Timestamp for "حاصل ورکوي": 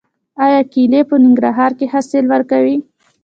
1.93-2.77